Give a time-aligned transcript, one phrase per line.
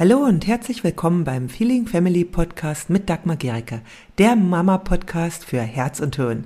[0.00, 3.80] Hallo und herzlich willkommen beim Feeling Family Podcast mit Dagmar Gericke,
[4.18, 6.44] der Mama-Podcast für Herz und Hirn.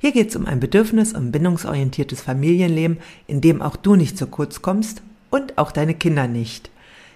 [0.00, 4.26] Hier geht es um ein bedürfnis- und bindungsorientiertes Familienleben, in dem auch du nicht zu
[4.26, 6.70] kurz kommst und auch deine Kinder nicht.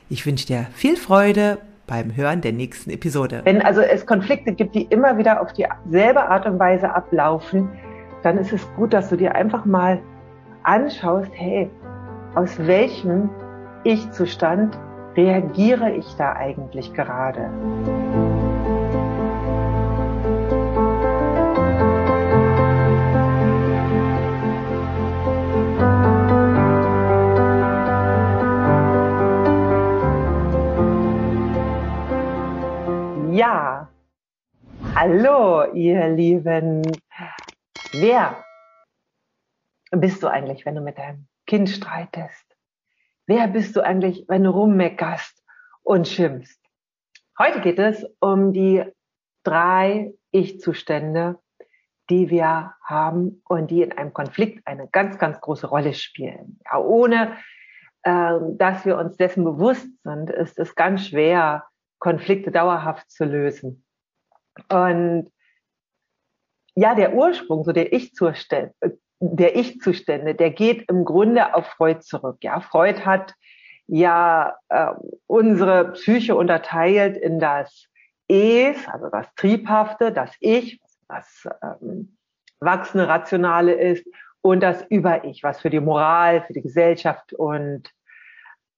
[0.08, 3.43] Ich wünsche dir viel Freude beim Hören der nächsten Episode.
[3.45, 7.69] Wenn also es Konflikte gibt, die immer wieder auf dieselbe Art und Weise ablaufen,
[8.23, 10.01] dann ist es gut, dass du dir einfach mal
[10.62, 11.69] anschaust, hey,
[12.35, 13.29] aus welchem
[13.85, 14.79] Ich-Zustand
[15.16, 17.50] reagiere ich da eigentlich gerade?
[33.30, 33.88] Ja,
[34.94, 36.83] hallo ihr Lieben.
[37.92, 38.36] Wer
[39.91, 42.44] bist du eigentlich, wenn du mit deinem Kind streitest?
[43.27, 45.42] Wer bist du eigentlich, wenn du rummeckerst
[45.83, 46.60] und schimpfst?
[47.38, 48.84] Heute geht es um die
[49.44, 51.39] drei Ich-Zustände,
[52.11, 56.61] die wir haben und die in einem Konflikt eine ganz, ganz große Rolle spielen.
[56.67, 57.39] Ja, ohne
[58.02, 61.67] äh, dass wir uns dessen bewusst sind, ist es ganz schwer,
[61.98, 63.86] Konflikte dauerhaft zu lösen.
[64.69, 65.33] Und
[66.75, 68.72] ja, der Ursprung, so der Ich-Zustand,
[69.20, 72.39] der Ich-Zustände, der geht im Grunde auf Freud zurück.
[72.43, 73.34] Ja, Freud hat
[73.87, 74.89] ja äh,
[75.27, 77.87] unsere Psyche unterteilt in das
[78.29, 82.17] Es, also das Triebhafte, das Ich, was ähm,
[82.61, 84.07] wachsende Rationale ist,
[84.41, 87.89] und das Über-Ich, was für die Moral, für die Gesellschaft und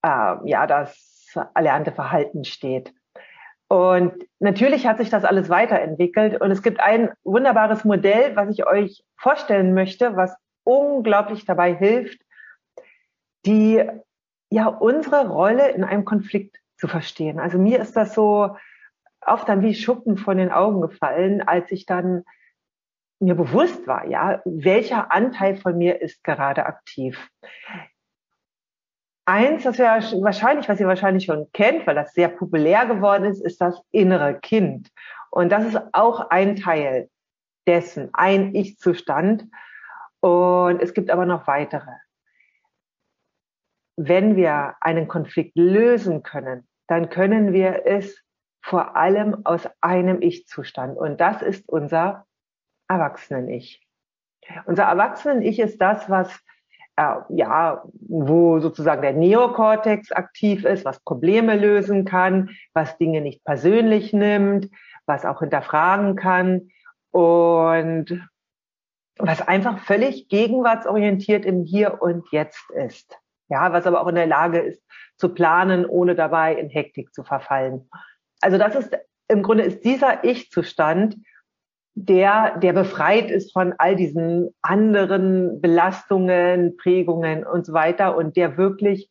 [0.03, 2.95] äh, ja das erlernte Verhalten steht.
[3.69, 8.64] Und natürlich hat sich das alles weiterentwickelt und es gibt ein wunderbares Modell, was ich
[8.67, 12.20] euch vorstellen möchte, was unglaublich dabei hilft,
[13.45, 13.84] die
[14.50, 17.41] ja unsere Rolle in einem Konflikt zu verstehen.
[17.41, 18.56] Also mir ist das so
[19.20, 22.23] oft dann wie Schuppen von den Augen gefallen, als ich dann
[23.19, 27.30] mir bewusst war, ja, welcher Anteil von mir ist gerade aktiv.
[29.29, 29.87] Eins, das wir
[30.23, 34.39] wahrscheinlich, was ihr wahrscheinlich schon kennt, weil das sehr populär geworden ist, ist das innere
[34.39, 34.92] Kind.
[35.31, 37.11] Und das ist auch ein Teil
[37.67, 39.48] dessen, ein Ich-Zustand.
[40.20, 41.91] Und es gibt aber noch weitere.
[43.97, 48.23] Wenn wir einen Konflikt lösen können, dann können wir es
[48.63, 50.97] vor allem aus einem Ich-Zustand.
[50.97, 52.27] Und das ist unser
[52.89, 53.85] Erwachsenen-Ich.
[54.67, 56.41] Unser Erwachsenen-Ich ist das, was
[56.96, 63.45] äh, ja, wo sozusagen der Neokortex aktiv ist, was Probleme lösen kann, was Dinge nicht
[63.45, 64.70] persönlich nimmt,
[65.07, 66.70] was auch hinterfragen kann
[67.11, 68.29] und
[69.18, 73.18] was einfach völlig gegenwartsorientiert im Hier und Jetzt ist.
[73.48, 74.83] Ja, was aber auch in der Lage ist,
[75.17, 77.89] zu planen, ohne dabei in Hektik zu verfallen.
[78.40, 78.96] Also das ist
[79.28, 81.17] im Grunde ist dieser Ich-Zustand
[81.98, 88.58] der, der befreit ist von all diesen anderen Belastungen, Prägungen und so weiter und der
[88.58, 89.11] wirklich,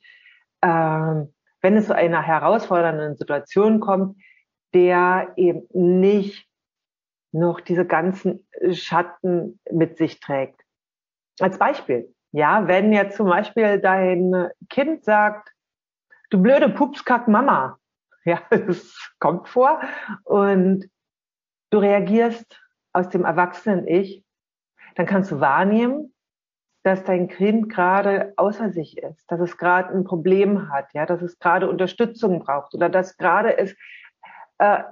[0.61, 4.21] äh, wenn es zu einer herausfordernden Situation kommt,
[4.75, 6.47] der eben nicht
[7.31, 10.61] noch diese ganzen Schatten mit sich trägt.
[11.39, 15.49] Als Beispiel, ja, wenn jetzt zum Beispiel dein Kind sagt,
[16.29, 17.79] du blöde Pupskack Mama,
[18.25, 19.81] ja, das kommt vor
[20.23, 20.87] und
[21.71, 22.61] du reagierst
[22.95, 24.23] aus dem Erwachsenen-Ich,
[24.95, 26.13] dann kannst du wahrnehmen,
[26.83, 31.21] dass dein Kind gerade außer sich ist, dass es gerade ein Problem hat, ja, dass
[31.21, 33.75] es gerade Unterstützung braucht oder dass gerade es
[34.59, 34.83] äh,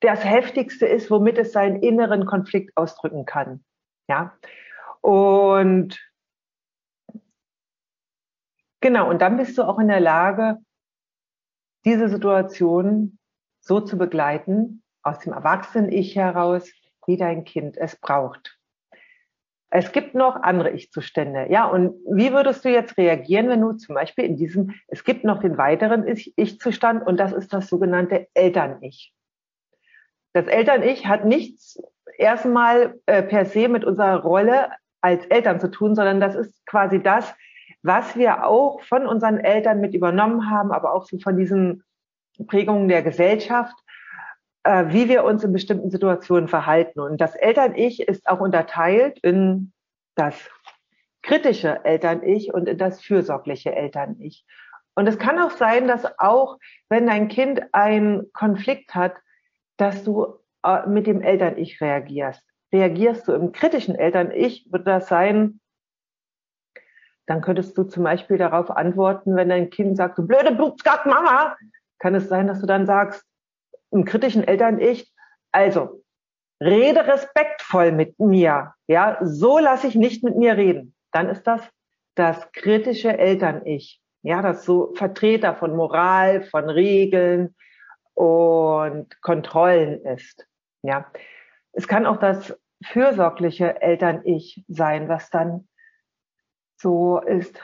[0.00, 3.64] das Heftigste ist, womit es seinen inneren Konflikt ausdrücken kann,
[4.08, 4.38] ja.
[5.00, 5.98] Und
[8.80, 10.58] genau, und dann bist du auch in der Lage,
[11.84, 13.18] diese Situation
[13.60, 16.70] so zu begleiten, aus dem Erwachsenen-Ich heraus,
[17.08, 18.56] wie dein Kind es braucht.
[19.70, 21.46] Es gibt noch andere Ich-Zustände.
[21.50, 25.24] Ja, und wie würdest du jetzt reagieren, wenn du zum Beispiel in diesem, es gibt
[25.24, 29.12] noch den weiteren Ich-Zustand und das ist das sogenannte Eltern-Ich.
[30.32, 31.82] Das Eltern-Ich hat nichts
[32.16, 37.02] erstmal äh, per se mit unserer Rolle als Eltern zu tun, sondern das ist quasi
[37.02, 37.34] das,
[37.82, 41.84] was wir auch von unseren Eltern mit übernommen haben, aber auch so von diesen
[42.46, 43.76] Prägungen der Gesellschaft
[44.64, 47.00] äh, wie wir uns in bestimmten Situationen verhalten.
[47.00, 49.72] Und das Eltern-Ich ist auch unterteilt in
[50.14, 50.34] das
[51.22, 54.44] kritische Eltern-Ich und in das fürsorgliche Eltern-Ich.
[54.94, 56.58] Und es kann auch sein, dass auch,
[56.88, 59.14] wenn dein Kind einen Konflikt hat,
[59.76, 62.42] dass du äh, mit dem Eltern-Ich reagierst.
[62.72, 65.60] Reagierst du im kritischen Eltern-Ich, wird das sein,
[67.26, 71.56] dann könntest du zum Beispiel darauf antworten, wenn dein Kind sagt, du blöde Blutsgat Mama,
[71.98, 73.27] kann es sein, dass du dann sagst,
[73.90, 75.12] im kritischen Eltern-Ich,
[75.52, 76.02] also,
[76.60, 78.74] rede respektvoll mit mir.
[78.86, 80.94] Ja, so lasse ich nicht mit mir reden.
[81.12, 81.62] Dann ist das
[82.14, 84.02] das kritische Eltern-Ich.
[84.22, 87.54] Ja, das so Vertreter von Moral, von Regeln
[88.14, 90.46] und Kontrollen ist.
[90.82, 91.10] Ja,
[91.72, 95.68] es kann auch das fürsorgliche Eltern-Ich sein, was dann
[96.76, 97.60] so ist.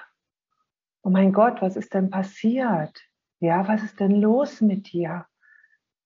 [1.03, 3.03] Oh mein Gott, was ist denn passiert?
[3.41, 5.27] Ja, was ist denn los mit dir?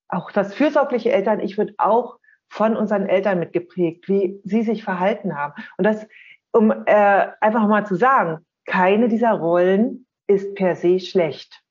[0.08, 2.18] Auch das fürsorgliche Eltern-Ich wird auch
[2.48, 5.52] von unseren Eltern mitgeprägt, wie sie sich verhalten haben.
[5.76, 6.06] Und das,
[6.52, 11.62] um äh, einfach mal zu sagen, keine dieser Rollen ist per se schlecht.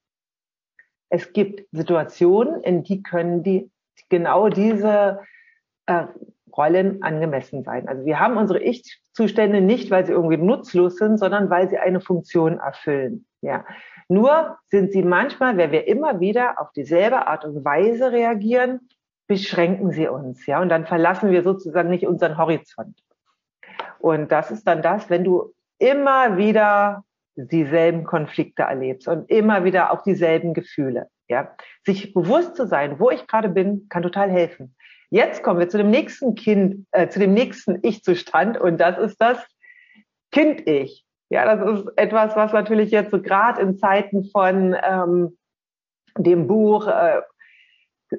[1.10, 3.72] Es gibt Situationen, in die können die
[4.10, 5.22] genau diese
[5.86, 6.06] äh,
[6.58, 7.88] Rollen angemessen sein.
[7.88, 12.02] Also wir haben unsere Ich-Zustände nicht, weil sie irgendwie nutzlos sind, sondern weil sie eine
[12.02, 13.26] Funktion erfüllen.
[13.42, 13.66] Ja.
[14.10, 18.90] Nur sind sie manchmal, wenn wir immer wieder auf dieselbe Art und Weise reagieren,
[19.28, 22.98] beschränken sie uns, ja, und dann verlassen wir sozusagen nicht unseren Horizont.
[24.00, 27.04] Und das ist dann das, wenn du immer wieder
[27.36, 31.52] dieselben Konflikte erlebst und immer wieder auch dieselben Gefühle, ja.
[31.86, 34.76] Sich bewusst zu sein, wo ich gerade bin, kann total helfen.
[35.10, 39.22] Jetzt kommen wir zu dem nächsten Kind, äh, zu dem nächsten Ich-Zustand und das ist
[39.22, 39.38] das
[40.32, 41.06] Kind-Ich.
[41.30, 45.38] Ja, das ist etwas, was natürlich jetzt so gerade in Zeiten von ähm,
[46.18, 47.22] dem Buch äh,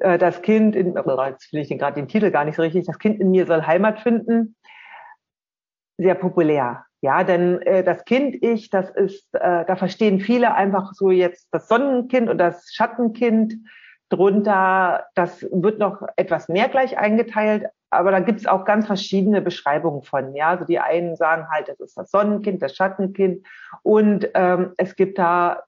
[0.00, 2.98] äh, das Kind in, jetzt finde ich gerade den Titel gar nicht so richtig, das
[2.98, 4.56] Kind in mir soll Heimat finden,
[5.98, 6.84] sehr populär.
[7.00, 11.68] Ja, denn äh, das Kind-Ich, das ist, äh, da verstehen viele einfach so jetzt das
[11.68, 13.54] Sonnenkind und das Schattenkind
[14.08, 15.06] drunter.
[15.14, 20.02] Das wird noch etwas mehr gleich eingeteilt, aber da gibt es auch ganz verschiedene Beschreibungen
[20.02, 20.34] von.
[20.34, 23.46] Ja, also die einen sagen halt, das ist das Sonnenkind, das Schattenkind
[23.82, 25.62] und ähm, es gibt da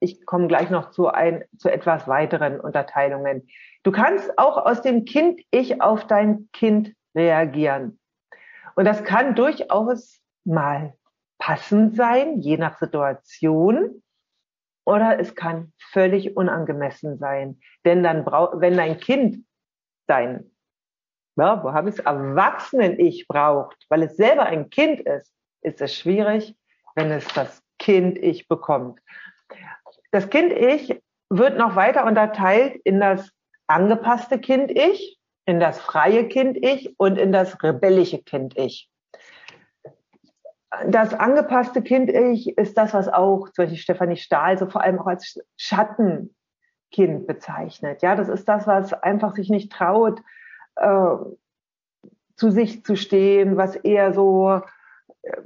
[0.00, 3.48] ich komme gleich noch zu, ein, zu etwas weiteren Unterteilungen.
[3.82, 7.98] Du kannst auch aus dem Kind-Ich auf dein Kind reagieren.
[8.76, 10.94] Und das kann durchaus mal
[11.38, 14.02] passend sein, je nach Situation.
[14.88, 17.60] Oder es kann völlig unangemessen sein.
[17.84, 19.44] Denn dann braucht, wenn dein Kind
[20.06, 20.50] dein,
[21.36, 25.32] ja, wo habe ich es, Erwachsenen-Ich braucht, weil es selber ein Kind ist,
[25.62, 26.56] ist es schwierig,
[26.94, 29.00] wenn es das Kind-Ich bekommt
[30.10, 31.00] das Kind-Ich
[31.30, 33.30] wird noch weiter unterteilt in das
[33.66, 38.88] angepasste Kind-Ich, in das freie Kind-Ich und in das rebellische Kind-Ich.
[40.86, 45.06] Das angepasste Kind-Ich ist das, was auch zum Beispiel Stefanie Stahl so vor allem auch
[45.06, 48.02] als Schattenkind bezeichnet.
[48.02, 50.20] Ja, das ist das, was einfach sich nicht traut,
[50.76, 51.16] äh,
[52.36, 54.60] zu sich zu stehen, was eher so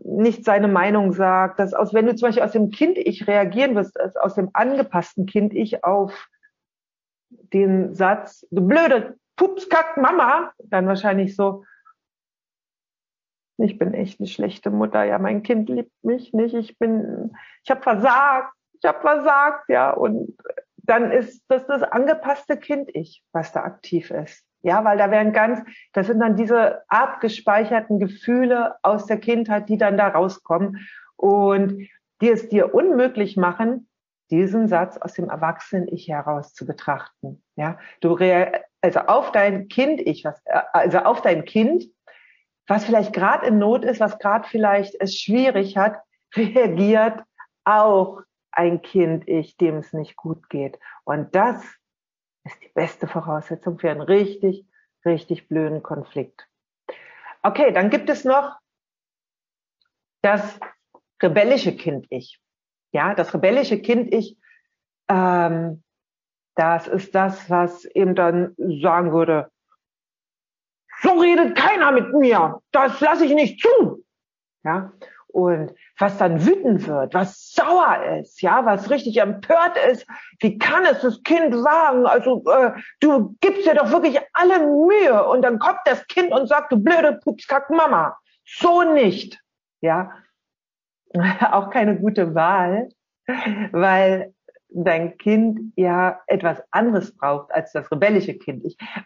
[0.04, 3.98] nicht seine Meinung sagt, dass aus, wenn du zum Beispiel aus dem Kind-Ich reagieren wirst,
[4.20, 6.28] aus dem angepassten Kind-Ich auf
[7.30, 11.64] den Satz, du blöde Pupskack Mama, dann wahrscheinlich so,
[13.62, 17.32] ich bin echt eine schlechte Mutter, ja, mein Kind liebt mich nicht, ich bin,
[17.64, 20.36] ich habe versagt, ich habe versagt, ja, und
[20.76, 24.44] dann ist das das angepasste Kind-Ich, was da aktiv ist.
[24.64, 25.60] Ja, weil da werden ganz,
[25.92, 30.86] das sind dann diese abgespeicherten Gefühle aus der Kindheit, die dann da rauskommen.
[31.16, 31.88] Und
[32.20, 33.88] die es dir unmöglich machen,
[34.30, 37.42] diesen Satz aus dem Erwachsenen-Ich heraus zu betrachten.
[37.56, 38.16] Ja, du
[38.80, 40.40] also auf dein Kind-Ich, was,
[40.72, 41.84] also auf dein Kind,
[42.66, 46.00] was vielleicht gerade in Not ist, was gerade vielleicht es schwierig hat,
[46.36, 47.22] reagiert
[47.64, 50.78] auch ein Kind-Ich, dem es nicht gut geht.
[51.04, 51.62] Und das
[52.44, 54.66] ist die beste Voraussetzung für einen richtig,
[55.04, 56.46] richtig blöden Konflikt.
[57.42, 58.56] Okay, dann gibt es noch
[60.22, 60.60] das
[61.22, 62.40] rebellische Kind-Ich.
[62.92, 64.36] Ja, das rebellische Kind-Ich,
[65.08, 65.82] ähm,
[66.54, 69.50] das ist das, was eben dann sagen würde,
[71.12, 74.04] so redet keiner mit mir, das lasse ich nicht zu.
[74.64, 74.92] Ja,
[75.28, 80.06] und was dann wütend wird, was sauer ist, ja, was richtig empört ist,
[80.40, 82.06] wie kann es das Kind wagen?
[82.06, 86.48] Also äh, du gibst dir doch wirklich alle Mühe und dann kommt das Kind und
[86.48, 89.40] sagt, du blöde Pupskack Mama, so nicht,
[89.80, 90.10] ja,
[91.50, 92.90] auch keine gute Wahl,
[93.72, 94.34] weil
[94.74, 98.64] dein Kind ja etwas anderes braucht als das rebellische Kind.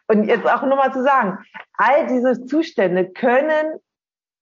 [0.08, 1.38] und jetzt auch nur mal zu sagen,
[1.75, 3.78] all diese Zustände können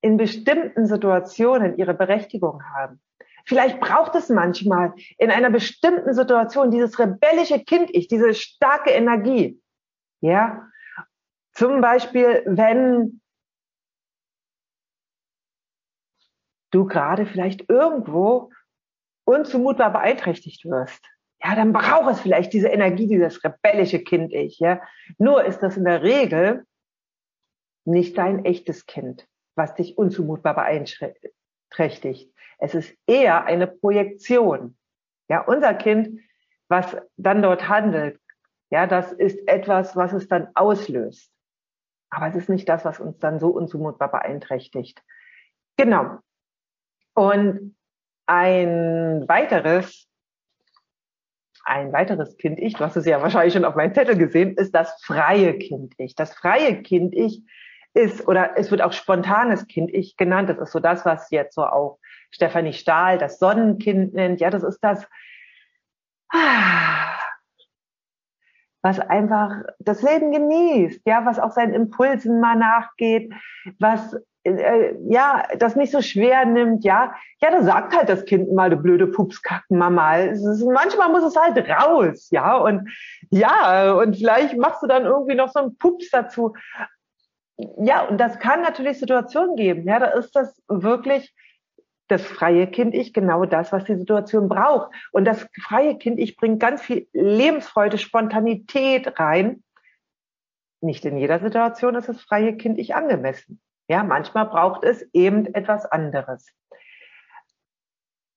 [0.01, 3.01] in bestimmten Situationen ihre Berechtigung haben.
[3.47, 9.61] Vielleicht braucht es manchmal in einer bestimmten Situation dieses rebellische Kind-Ich, diese starke Energie.
[10.21, 10.69] Ja,
[11.53, 13.21] zum Beispiel, wenn
[16.71, 18.51] du gerade vielleicht irgendwo
[19.25, 21.14] unzumutbar beeinträchtigt wirst.
[21.45, 24.59] Ja, dann braucht es vielleicht diese Energie, dieses rebellische Kind-Ich.
[24.61, 24.81] Ja?
[25.19, 26.65] Nur ist das in der Regel
[27.85, 32.33] nicht dein echtes Kind, was dich unzumutbar beeinträchtigt.
[32.59, 34.79] Es ist eher eine Projektion.
[35.29, 36.21] Ja, unser Kind,
[36.69, 38.19] was dann dort handelt,
[38.71, 41.31] ja, das ist etwas, was es dann auslöst.
[42.11, 45.03] Aber es ist nicht das, was uns dann so unzumutbar beeinträchtigt.
[45.77, 46.21] Genau.
[47.15, 47.77] Und
[48.27, 50.09] ein weiteres,
[51.65, 55.03] ein weiteres Kind-Ich, du hast es ja wahrscheinlich schon auf meinem Zettel gesehen, ist das
[55.03, 56.15] freie Kind-Ich.
[56.15, 57.43] Das freie Kind-Ich
[57.95, 60.51] ist, oder es wird auch spontanes Kind-Ich genannt.
[60.51, 61.99] Das ist so das, was jetzt so auch
[62.31, 64.41] Stefanie Stahl das Sonnenkind nennt.
[64.41, 65.07] Ja, das ist das,
[68.83, 73.33] was einfach das Leben genießt, ja, was auch seinen Impulsen mal nachgeht,
[73.79, 78.53] was äh, ja, das nicht so schwer nimmt, ja, ja, da sagt halt das Kind
[78.53, 80.19] mal, du blöde Pupskacken, Mama.
[80.19, 82.89] Ist, manchmal muss es halt raus, ja, und
[83.31, 86.55] ja, und vielleicht machst du dann irgendwie noch so einen Pups dazu.
[87.79, 91.35] Ja, und das kann natürlich Situationen geben, ja, da ist das wirklich
[92.09, 94.93] das freie Kind-Ich genau das, was die Situation braucht.
[95.13, 99.63] Und das freie Kind-Ich bringt ganz viel Lebensfreude, Spontanität rein.
[100.83, 103.61] Nicht in jeder Situation ist das freie Kind-Ich angemessen.
[103.89, 106.49] Ja, manchmal braucht es eben etwas anderes.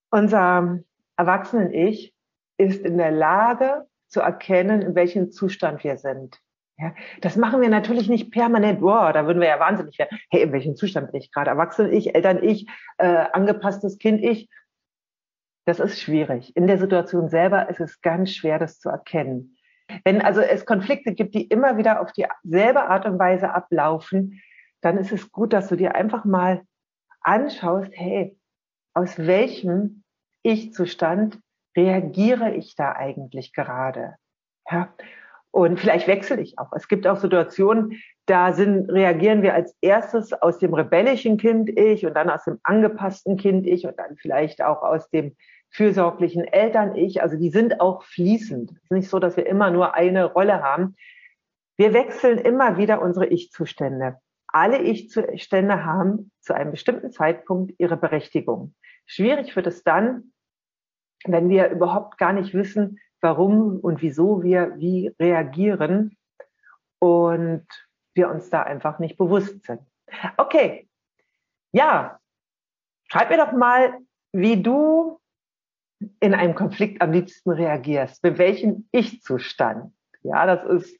[0.09, 0.79] Unser
[1.17, 2.13] Erwachsenen-Ich
[2.57, 6.39] ist in der Lage zu erkennen, in welchem Zustand wir sind.
[6.79, 8.81] Ja, das machen wir natürlich nicht permanent.
[8.81, 10.19] Wow, da würden wir ja wahnsinnig werden.
[10.29, 11.49] Hey, in welchem Zustand bin ich gerade?
[11.49, 14.47] Erwachsene ich, Eltern ich, äh, angepasstes Kind ich.
[15.65, 16.55] Das ist schwierig.
[16.55, 19.57] In der Situation selber ist es ganz schwer, das zu erkennen.
[20.03, 24.41] Wenn also es Konflikte gibt, die immer wieder auf dieselbe Art und Weise ablaufen,
[24.87, 26.61] dann ist es gut, dass du dir einfach mal
[27.19, 28.39] anschaust, hey,
[28.93, 30.03] aus welchem
[30.43, 31.39] Ich-Zustand
[31.75, 34.15] reagiere ich da eigentlich gerade?
[34.71, 34.93] Ja,
[35.51, 36.71] und vielleicht wechsle ich auch.
[36.71, 42.13] Es gibt auch Situationen, da sind, reagieren wir als erstes aus dem rebellischen Kind-Ich und
[42.13, 45.35] dann aus dem angepassten Kind-Ich und dann vielleicht auch aus dem
[45.69, 47.21] fürsorglichen Eltern-Ich.
[47.21, 48.71] Also die sind auch fließend.
[48.71, 50.95] Es ist nicht so, dass wir immer nur eine Rolle haben.
[51.75, 54.21] Wir wechseln immer wieder unsere Ich-Zustände.
[54.47, 58.73] Alle Ich-Zustände haben zu einem bestimmten Zeitpunkt ihre Berechtigung.
[59.05, 60.33] Schwierig wird es dann,
[61.25, 66.17] wenn wir überhaupt gar nicht wissen, warum und wieso wir wie reagieren
[66.99, 67.67] und
[68.13, 69.81] wir uns da einfach nicht bewusst sind.
[70.37, 70.87] Okay,
[71.71, 72.19] ja,
[73.09, 73.97] schreib mir doch mal,
[74.31, 75.19] wie du
[76.19, 79.93] in einem Konflikt am liebsten reagierst, mit welchem Ich-Zustand.
[80.23, 80.99] Ja, das ist,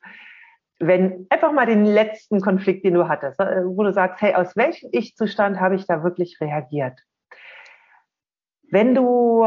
[0.80, 4.56] wenn einfach mal den letzten Konflikt, den du hattest, äh, wo du sagst, hey, aus
[4.56, 7.00] welchem Ich-Zustand habe ich da wirklich reagiert?
[8.70, 9.46] Wenn du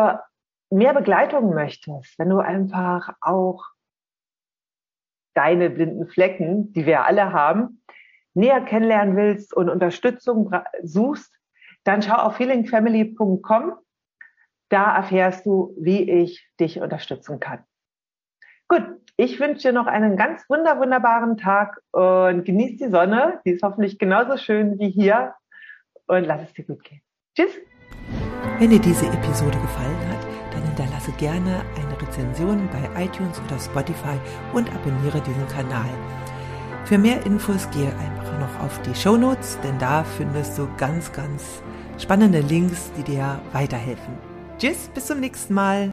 [0.71, 3.65] mehr Begleitung möchtest, wenn du einfach auch
[5.35, 7.83] deine blinden Flecken, die wir alle haben,
[8.35, 11.33] näher kennenlernen willst und Unterstützung suchst,
[11.85, 13.75] dann schau auf healingfamily.com.
[14.69, 17.65] Da erfährst du, wie ich dich unterstützen kann.
[18.71, 18.85] Gut,
[19.17, 23.41] ich wünsche dir noch einen ganz wunder, wunderbaren Tag und genieß die Sonne.
[23.45, 25.35] Die ist hoffentlich genauso schön wie hier
[26.07, 27.01] und lass es dir gut gehen.
[27.37, 27.51] Tschüss.
[28.61, 34.17] Wenn dir diese Episode gefallen hat, dann hinterlasse gerne eine Rezension bei iTunes oder Spotify
[34.53, 35.91] und abonniere diesen Kanal.
[36.85, 41.11] Für mehr Infos gehe einfach noch auf die Show Notes, denn da findest du ganz,
[41.13, 41.61] ganz
[41.99, 44.17] spannende Links, die dir weiterhelfen.
[44.59, 45.93] Tschüss, bis zum nächsten Mal.